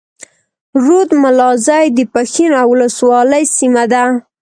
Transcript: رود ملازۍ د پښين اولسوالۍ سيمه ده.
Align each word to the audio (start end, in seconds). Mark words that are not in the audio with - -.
رود 0.83 1.09
ملازۍ 1.23 1.85
د 1.97 1.99
پښين 2.13 2.51
اولسوالۍ 2.65 3.43
سيمه 3.57 3.83
ده. 3.91 4.03